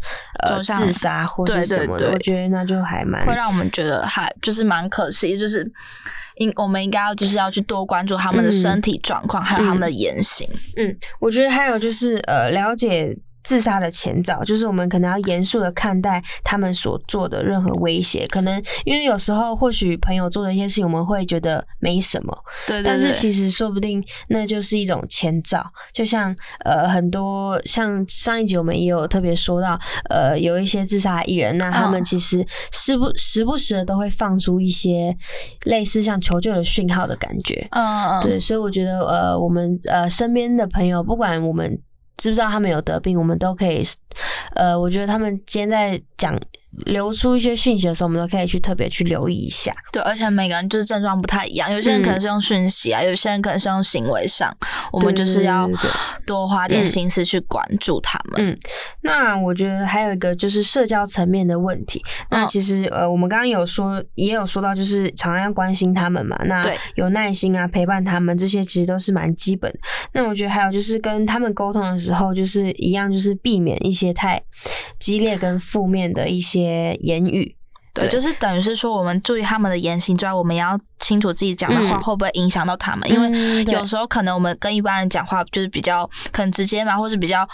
[0.46, 5.70] 呃自杀或是什么的，我觉得那就还蛮会让我们觉得还就是蛮可惜，就是。
[6.36, 10.48] 应我们应该要就是要去多关注他们的身体状况，还有他们的言行。
[10.76, 13.16] 嗯，我觉得还有就是呃，了解。
[13.44, 18.26] 自杀的前兆，就是我们可能要严肃的看待他们所做的任何威胁。
[18.28, 25.64] 可能因为有时候或许朋友做的一些事情，我们会觉得没什么，对，但是其实说不定那就是一种前兆。
[25.92, 29.78] 就像呃很多像上一集我们也有特别说到，
[30.09, 35.14] 呃有一些自杀艺人，那他们其实时不时不时的都会放出一些
[35.64, 37.68] 类似像求救的讯号的感觉。
[37.72, 41.78] 嗯嗯嗯，对，所以我觉得呃我们呃身边的朋友，不管我们。
[42.16, 43.18] 知不知道他们有得病？
[43.18, 43.83] 我们都可以，
[44.55, 46.38] 呃，我觉得他们今天在讲。
[46.87, 49.74] 流出一些讯息的时候，我们都可以去特别去留意一下。
[49.92, 54.54] 对，而且每个人就是症状不太一样，有些人可能是用讯息啊，有些人可能是用行为上，
[54.92, 55.68] 我们就是要
[56.26, 58.50] 多花点心思去关注他们。
[58.50, 58.58] 嗯，
[59.02, 62.02] 那我觉得还有一个就是社交层面的问题。
[62.30, 66.37] 那其实呃，我们刚刚有说，也有说到，就是常常要关心他们嘛。
[66.46, 66.64] 那
[66.96, 69.72] 有耐心啊，陪伴他们，这些其实都是蛮基本。
[70.12, 74.42] 那我觉得还有就是跟他们沟通的时候，就是一样，就是避免一些太
[74.98, 76.63] 激烈跟负面的一些。
[76.64, 77.57] 些言语，
[77.92, 87.46] 对，就是等于是说，我们注意他们的言行之外，我们也要清楚自己讲的话会不会影响到他们，因为有时候可能我们跟一般人讲话就是比较可能直接嘛，或是比较。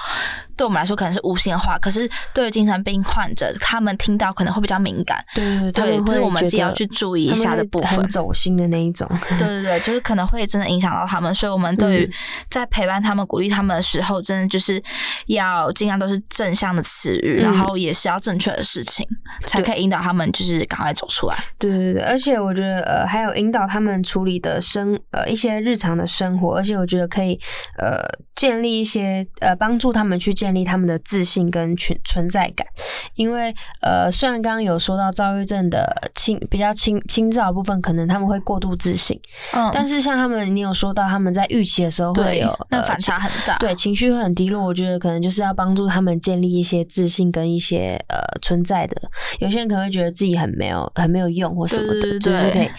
[0.61, 5.25] 对我们来说可能是无心的话，可是对于精神病患者，他们听到可能会比较敏感。
[5.35, 8.07] 对对对，这是我们自己要去注意一下的部分。
[8.11, 9.09] 走心的那一种。
[9.39, 12.13] 对对对，就是可能会真的影响到他们，所以我们对于
[12.51, 14.83] 在陪伴他们、鼓励他们的时候，真的就是
[15.29, 19.07] 要尽量都是正向的词语，然后也是要正确的事情，
[19.47, 21.37] 才可以引导他们，就是赶快走出来。
[21.59, 27.41] 对对对，而且我觉得呃，还有引导他们处理的生呃一些日常的生活，而且我觉得可以
[27.79, 27.99] 呃
[28.35, 32.67] 建立一些呃帮助他们去建立他们的自信跟存存在感，
[33.15, 39.21] 因为呃虽然刚刚有说到躁郁症的轻比较轻轻躁部分，可能他们会过度自信，
[39.53, 49.01] 嗯，但是像他们你有说到他们在预期的时候会有那反差很大，对情绪会很低落，我觉得可能就是要帮助他们建立一些自信跟一些呃存在的，
[49.39, 52.71] 有些人可能会觉得自己很没有很没有用或什么的，就是可以。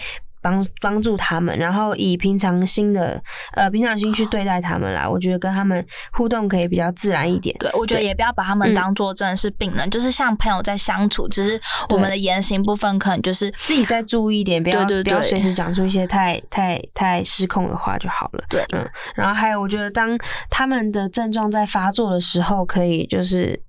[0.42, 3.22] 帮帮助他们，然后以平常心的
[3.54, 5.08] 呃平常心去对待他们啦。
[5.08, 7.56] 我觉得跟他们互动可以比较自然一点。
[7.58, 11.58] 对，我觉得也不要把他们当做真的是病人，就是像朋友在相处，只是
[11.90, 18.44] 我们的言行部分可能就是自己再注意一点，不要不要随时讲出一些太太太失控的话就好了。
[18.50, 18.84] 对，嗯。
[19.14, 20.18] 然后还有，我觉得当
[20.50, 23.62] 他们的症状在发作的时候，可以就是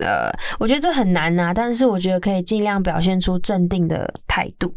[0.00, 4.74] 呃，我觉得这很难呐，但是我觉得可以尽量表现出镇定的态度。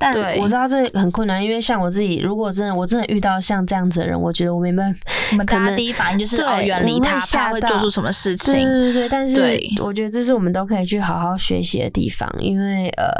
[0.00, 5.00] 但我知道这很困难，因为像我自己，如果真的我真的遇到像这样子的人，我觉得我没办法。
[5.32, 8.54] 我们大家第一反应就是哦，远离他，怕会做出什么事情。
[8.54, 13.10] 对对对，但是我觉得这是我们都可以去好好学习的地方，因为呃，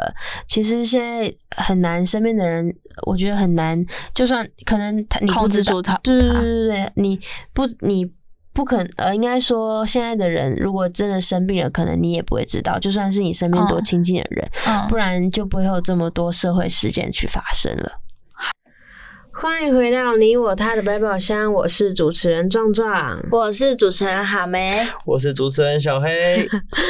[0.46, 2.72] 其实现在很难，身边的人
[3.06, 7.18] 我觉得很难，就算可能他你控制住他，对对对对对，你
[7.52, 8.08] 不你。
[8.58, 12.76] 不可呃，应该说现在的人，如果真的生病了，可能你也不会知道。
[12.76, 14.50] 就算是你身边多亲近的人，
[14.88, 17.92] 不然就不会有这么多社会事件去发生了。
[19.40, 26.44] 欢迎回到你我他的百宝箱，我是主持人壮壮，我是主持人哈梅，我是主持人小黑。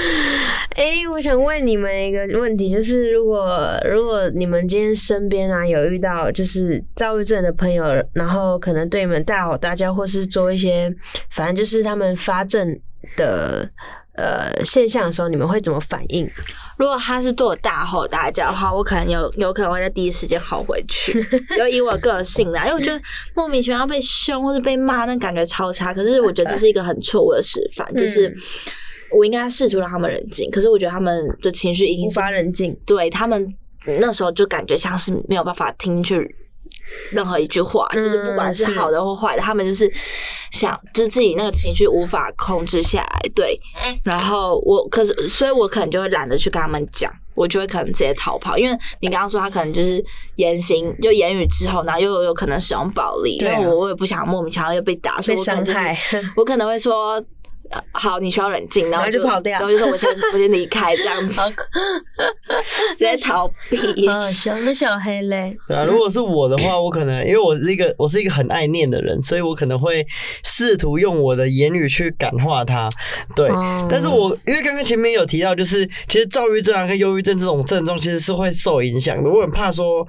[0.75, 7.85] 哎，我想问你们一个问题，就是如果如果你们今天身边啊有遇到就是躁郁症的朋友，
[8.15, 10.91] 然后可能对你们大吼大叫，或是做一些
[11.29, 12.81] 反正就是他们发症
[13.15, 13.69] 的。
[14.19, 16.29] 呃，现象的时候，你们会怎么反应？
[16.77, 21.23] 如果他是对我大吼大叫的话，我可能有有可能会在第一时间吼回去。
[21.57, 23.01] 就以我个性啦，因为我觉得
[23.35, 25.95] 莫名其妙被凶或者被骂，那感觉超差。
[25.95, 28.35] 可是我觉得这是一个很错误的示范， 就是
[29.17, 30.51] 我应该试图让他们冷静。
[30.51, 33.55] 可是我觉得他们的情绪已经无法冷静，对他们
[34.01, 36.37] 那时候就感觉像是没有办法听进去。
[37.13, 39.91] 任何一句话，就是不管是好的或坏的，他们就是
[40.51, 43.61] 想，就是自己那个情绪无法控制下来，对。
[44.05, 48.57] 然后我，可是，所以我可能就会懒得去跟他们讲，我就会可能直接逃跑。
[48.59, 50.05] 因为你刚刚说他可能就是
[50.37, 55.99] 言行，就言语之后，然后又有可能使用暴力，因为我我也不想莫名其妙又被打，被伤害，
[56.37, 57.23] 我可能会说。
[57.93, 61.41] 好，你需要冷静，然后就跑掉，然后就说我先我先离开这样子，
[62.91, 63.77] 直接逃避。
[64.09, 65.57] 嗯，小那小黑嘞？
[65.67, 70.07] 对啊，如果是我的话，我可能因为我是一个我是一个很爱念的人，所以我可能会
[70.45, 72.89] 试图用我的言语去感化他。
[73.35, 73.49] 对，
[73.89, 79.29] 但是我因为刚刚前面有提到，就是其实躁郁症啊跟忧郁症这种症状其实是会受影响的。
[79.29, 80.07] 我很怕说，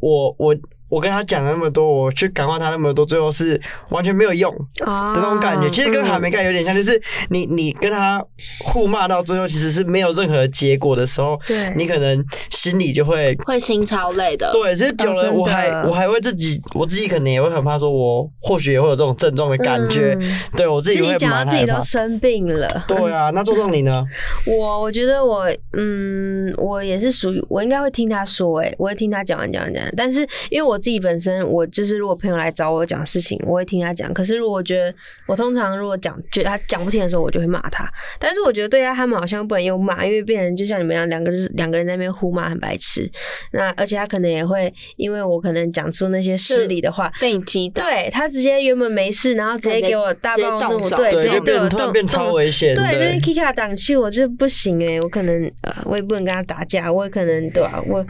[0.00, 0.56] 我我。
[0.92, 5.70] 我跟他讲了那么多，我去感化他那么多，最后是完全没有用的那种感觉。
[5.70, 7.00] 其实跟海梅盖有点像，就是
[7.30, 8.22] 你你跟他
[8.66, 14.52] 互骂到最后，其实是没有任何结果的时候，对，你可能心里就会会心超累的。
[14.52, 20.14] 对，其实久了，我还我还会自己，我自己可能也会很怕，说我或许也会有这种症状的感觉。
[20.58, 22.84] 对我自己会讲到自己都生病了。
[22.86, 24.04] 对啊， 那周壮你呢？
[24.46, 30.81] 我我觉得我嗯，我也是属于我应该会听他说，哎，我会听他讲完讲完讲，但是因为我。
[30.82, 34.12] 自己本身，我就是如果朋友来找我讲事情，我会听他讲。
[34.12, 34.92] 可是如果觉得
[35.26, 37.88] 我通常如果讲觉得他讲不听的时候，我就会骂他。
[38.18, 43.08] 但是我觉得对啊，他们好像不能用骂，因为变成就像你们一样，两个人两个人在那边互骂，很白痴。
[43.52, 47.84] 那而且他可能也会因为我可能讲出那些失礼的话，被你激到。
[47.84, 52.74] 对他直接原本没事，然后直接给我大暴怒，对，直接对我动变超危险。
[52.74, 57.82] 对，因为 Kika 挡去我就不行哎，我可能呃，我也不能跟他打架，我也可能对吧？
[57.86, 58.04] 我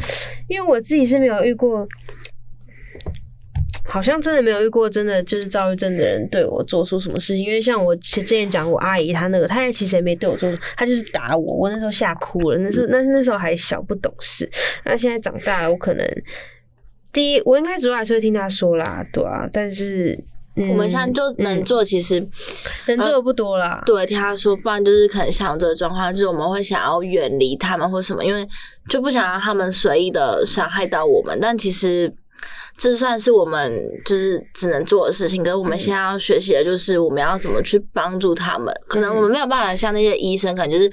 [0.48, 1.86] 因为我自己是没有遇过。
[3.84, 12.58] 好像真的没有遇过真的就是躁郁症的人对我做出什么事情，因为像我之前讲我阿姨她那个，她也其实也没对我做，她就是打我，我那时候吓哭了。
[12.58, 14.48] 那是那是那时候还小不懂事，
[14.84, 16.06] 那现在长大了，我可能
[17.12, 20.18] 第一我应该主要还是会听她说啦，对啊，但是
[20.56, 22.24] 我们现在就能做，其实
[22.86, 23.82] 能做的不多啦。
[23.84, 28.46] 对，听她说，不然就是可能像这个状况，就是我们会想要远离他们或什么，因为
[28.88, 32.14] 就不想让他们随意的伤害到我们，但其实。
[32.76, 38.74] 这算是我们就是只能做的事情，可是我们现在要学习的就是我们要怎么去帮助他们。
[38.86, 40.90] 可能我们没有办法像那些医生，可能就是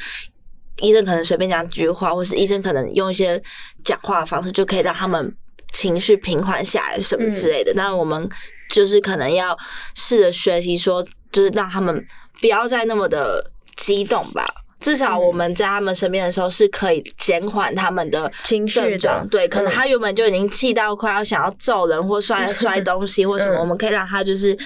[0.82, 3.42] 医生可能随便讲几句话，或是医生可能用一些
[3.84, 5.36] 讲话的方式就可以让他们
[5.72, 7.74] 情绪平缓下来什么之类的。
[7.76, 8.30] 但我们
[8.70, 9.58] 就是可能要
[9.96, 12.06] 试着学习，说就是让他们
[12.42, 14.46] 不要再那么的激动吧。
[14.80, 19.28] 至少我们在他们身边的时候是可以减缓他们的情绪的。
[19.30, 24.58] 对，可能他原本就已经气到快要想要揍人或摔摔东西 或什么，我们可以让他就是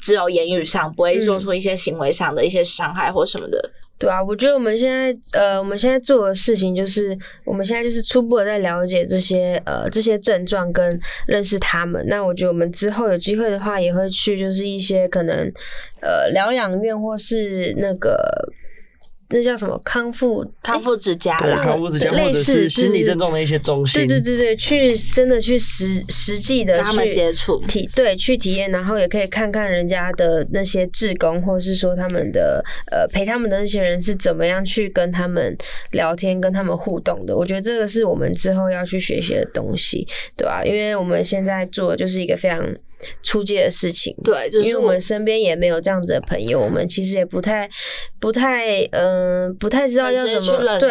[0.00, 3.70] 只有言语上，不会做出一些行为上的一些伤害或什么的。
[3.98, 12.02] 对啊，我觉得我们现在呃，我们现在做的事情就是，我们现在就是初步的在了解这些呃这些症状跟认识他们。
[12.08, 15.36] 那我觉得我们之后有机会的话，也会去就是一些可能
[16.00, 18.16] 呃疗养院或是那个。
[19.30, 24.06] 那叫什么康复康复之家啦，康复之家或者是心理症状的一些中心。
[24.06, 35.56] 对对对对，去真的去实实际的去接触体对去体验，然后也可以看看人家的那些志工，或是说他们的呃陪他们的那些人是怎么样去跟他们
[35.90, 37.36] 聊天、跟他们互动的。
[37.36, 40.06] 我觉得这个是我们之后要去学习的东西，
[40.36, 40.64] 对吧？
[40.64, 42.64] 因为我们现在做的就是一个非常。
[43.22, 47.68] 出街的事情，对，就是因为我们身边也没有这样子的朋友，我们其实也不太、
[48.20, 50.90] 不太，嗯，不太知道要怎么对，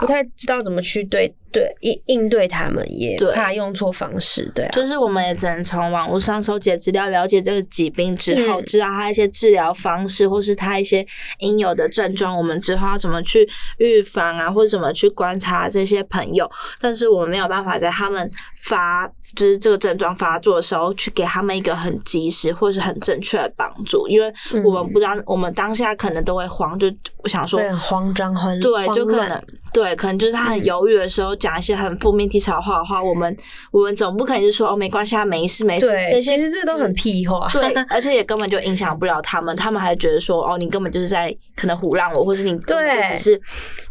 [0.00, 1.34] 不太知道怎么去对。
[1.56, 11.06] 对应应对他们也怕用错方式，对，就是我们也只能从网络上收集资料，了解这个疾病之后，知道他一些治疗方式，或是他一些
[11.38, 13.48] 应有的症状，我们之后要怎么去
[13.78, 16.50] 预防啊，或者怎么去观察这些朋友。
[16.78, 24.30] 但是我们没有办法在他们发就是这个症状发作的时候，去给他们一个很及时或是很正确的帮助，因为
[24.62, 26.92] 我们不知道，我们当下可能都会慌，就
[27.24, 29.42] 想说很慌张慌对，就可能
[29.72, 31.34] 对，可能就是他很犹豫的时候。
[31.46, 33.36] 讲一些很负面、低潮话的话，我们
[33.70, 35.86] 我们总不可能是说哦，没关系，啊，没事没事。
[36.10, 37.48] 这些其实这都很屁话。
[37.52, 43.40] 对，而且也根本就影响不了他们，他们还觉得说哦，你根本就是在可能胡乱我，或是你对只是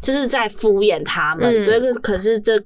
[0.02, 1.64] 就是在敷衍他们。
[1.64, 2.62] 对，可是这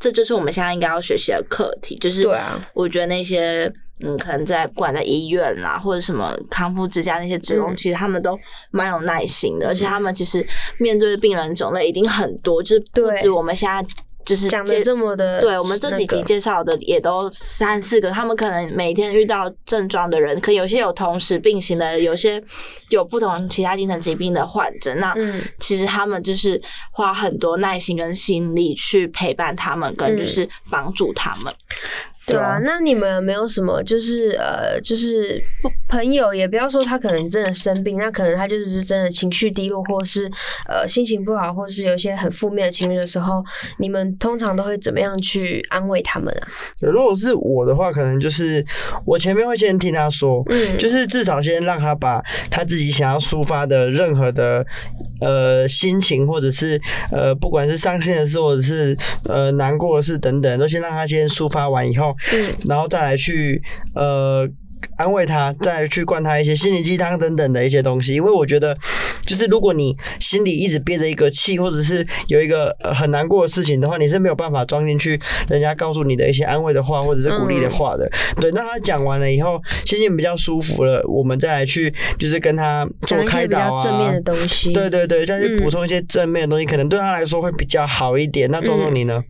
[0.00, 2.28] 这就是我们现在应该要学习的课题，就是
[2.74, 3.72] 我觉得那些
[4.04, 8.36] 嗯，可能在不管在医院啦，或者什么康复之家那些职工，其实他们都
[8.72, 10.44] 蛮有耐心的，而且他们其实
[10.80, 13.86] 面对的病人种类一定很多，就是不止我们现在。
[14.24, 22.42] 就是讲的这么的，对我们这几集介绍的也都三四个，他们可能每天遇到症状的人，可有些有同时并行的，有些
[22.90, 24.94] 有不同其他精神疾病的患者。
[24.96, 25.14] 那
[25.58, 26.60] 其实他们就是
[26.92, 31.52] 花很多耐心跟心力去陪伴他们，跟就是帮助他们。
[32.24, 35.42] 对啊，那你们有没有什么就是呃，就是
[35.88, 40.30] 朋友，也不要说他可能真的生病，那可能他就是真的情绪低落，或是
[40.68, 43.44] 呃心情不好，或是有一些很负面的情绪的时候，
[43.78, 46.46] 你们通常都会怎么样去安慰他们啊？
[46.80, 48.64] 如果是我的话，可能就是
[49.04, 54.64] 我前面会先听他说，嗯，就是至少先让他把他自己想要抒发的任何的
[55.20, 62.11] 呃心情，或者是呃不管是伤心的事，或者是呃难过的事等等，都先让他先抒发完以后。
[62.32, 63.62] 嗯，然后再来去
[63.94, 64.48] 呃。
[64.96, 68.76] 安慰他，再去灌他一些心灵鸡汤等等的一些东西，因为我觉得，
[69.26, 78.08] 就是如果你心里一直憋着一个气，或者是有一个很难过的事情的话，你是没有办法装进去人家告诉你的一些安慰的话，或者是鼓励的话的。
[78.36, 84.72] 对，那他讲完了以后，心情比较舒服了，我们再来去就是跟他做开导啊，正面的东西。
[84.72, 88.50] 对对对，再去补充一些正面的东西，可能对他来说会比较好一点。
[88.50, 89.22] 那周周你呢？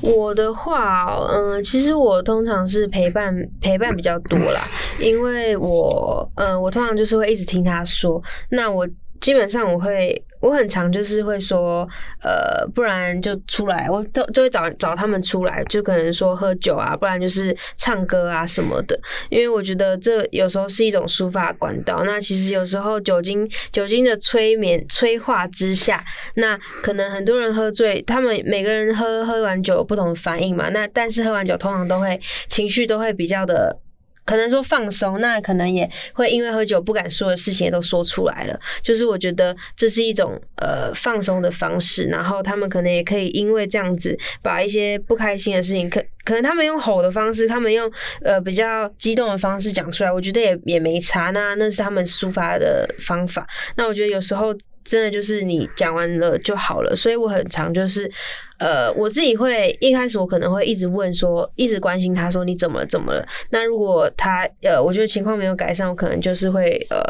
[0.00, 4.60] 我的话，嗯，其实我通常是陪伴陪伴比较多啦。
[5.00, 8.86] 因因为我，嗯，我通常就是会一直听他说，那我
[9.20, 11.88] 基本上我会，我很常就是会说，
[12.20, 18.98] 呃，不然就出来，我就就会找找他们出来，就可能说喝酒啊，不然就是唱歌啊什么的，
[19.30, 22.02] 因为我觉得这有时候是一种抒发管道。
[22.04, 26.04] 那其实有时候酒精酒精的催眠催化之下，
[26.34, 33.78] 那可能很多人喝醉，他们每个人喝喝完酒有不同的反应嘛，那但是喝完酒通常都会情绪都会比较的。
[34.24, 38.58] 可能说放松，那可能也会因为喝酒不敢说的事情也都说出来了。
[38.82, 47.90] 就是我觉得这是一种呃放松的方式，然后他们可能也可以因为这样子把一些不开心的事情，可可能他们用吼的方式，他们用
[48.22, 51.30] 呃比较激动的方式讲出来，我觉得也也没差。
[51.30, 53.46] 那那是他们抒发的方法。
[53.76, 56.96] 那我觉得有时候真的就是你讲完了就好了。
[56.96, 58.10] 所以我很常就是。
[58.58, 63.26] 呃，我自己会一开始我可能会一直问说，一直关心他说你怎么了怎么了？
[63.50, 67.00] 那如果他呃，我觉得情况没有改善，我可能就是会呃，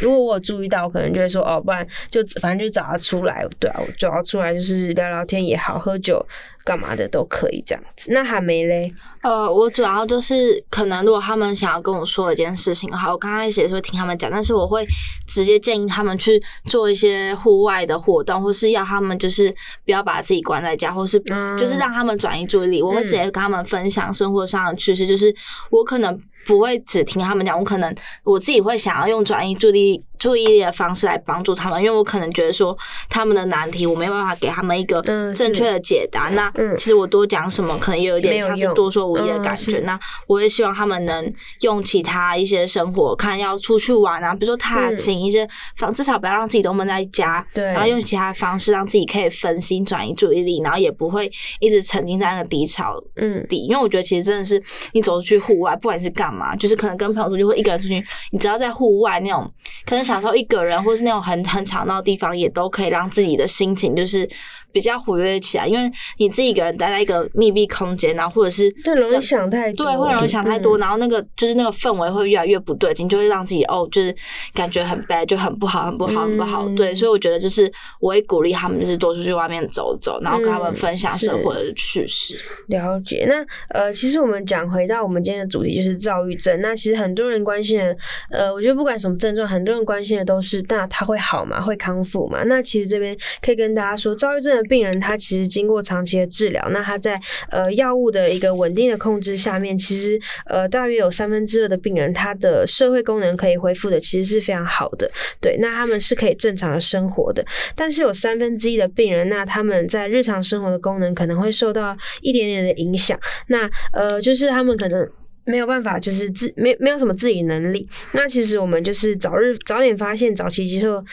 [0.00, 6.24] 如果我有注意到，我可能就会说哦，不然就反正就找他出来，对啊，找他出来就是聊聊天也好，喝酒。
[6.64, 8.92] 干嘛的都可以这样子，那还没嘞。
[9.22, 14.86] 呃，我主要就是可能如果他们想要跟我说一件事情的话，我刚开始也是会听他们讲，但是我会
[15.26, 19.54] 直接建议他们去做一些户外的活动，或是要他们就是
[19.84, 21.20] 不要把自己关在家，或是
[21.58, 22.82] 就是让他们转移注意力。
[22.82, 25.34] 我会直接跟他们分享生活上的趣事，就是
[25.70, 30.04] 我可能不会只听他们讲，我可能我自己会想要用转移注意力。
[30.16, 32.74] 注意力的方式来帮助他们，因为我可能觉得说
[33.10, 39.80] 他们的难题我没办法给他们一个正确的解答，那其实我多讲什么可能也有点像是多说无益的感觉。
[39.80, 41.30] 那我也希望他们能
[41.60, 53.44] 用其他一些生活，看要出去玩啊，比如说踏青一些方，至少不要让自己都闷在家，对，然后用其他方式让自己可以分心转移注意力，然后也不会一直沉浸在那个低潮嗯。
[53.48, 53.66] 底。
[53.66, 59.52] 因为我觉得其实真的是你走出去户外，不管是干嘛，嘛就是可能跟朋友出去或一个人出去，你只要在户外那种
[59.84, 60.04] 可能。
[60.04, 64.28] 小时候一个人，或是那种很很吵闹的地方，也都可以让自己的心情就是
[64.74, 65.66] 比较活跃起来。
[65.66, 74.14] 因为你自己一个人待在一个密闭空间，然后或者是对容易想太多，对会容易想太多，然后那个就是那个氛围会越来越不对劲，就会让自己哦，就是
[74.52, 76.68] 感觉很 bad，就很不好，很不好，很不好。
[76.76, 82.36] 对，所以我觉得就是我会鼓励他们，就是多出去外面走走，然后跟他们分享生活的趣事。
[82.68, 83.24] 了解。
[83.26, 86.60] 那呃，其实我们讲回到我们今天的主题，就是躁郁症。
[86.60, 87.96] 那其实很多人关心的，
[88.30, 91.62] 呃，我觉得不管什么症状，很多人关关心的都是，那他会好吗？
[91.62, 92.42] 会康复吗？
[92.46, 105.10] 那其实这边可以跟大家说，躁郁症的病人，他其实经过长期的治疗，那他在呃药物的一个稳定的控制下面，其实呃大约有三分之二的病人，他的社会功能可以恢复的，其实是非常好的。
[105.40, 107.44] 对，那他们是可以正常的生活的。
[107.74, 113.18] 但是有三分之一的病人，那他们在日常生活的功能可能会受到一点点的影响。
[113.48, 115.08] 那呃，就是他们可能。
[115.46, 117.86] 没有办法，就是自没没有什么自理能力。
[118.12, 121.04] 那其实我们就是早日早点发现，早期接受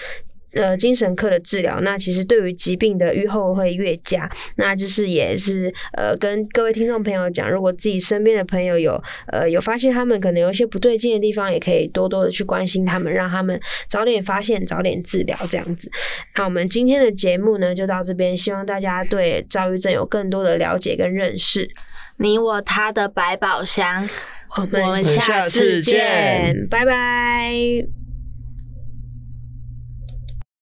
[0.54, 1.80] 呃精神科的治疗。
[1.82, 4.30] 那其实对于疾病的愈后会越佳。
[4.56, 15.92] 那就是也是呃跟各位听众朋友讲，如果自己身边的朋友有呃有发现他们可能有一些不对劲的地方，也可以多多的去关心他们，让他们早点发现，早点治疗这样子。
[16.36, 21.70] 那我们今天的节目呢就到这边，希望大家对躁郁症有更多的了解跟认识。
[22.18, 24.08] 你我他的百宝箱，
[24.58, 28.01] 我们下次见，拜拜。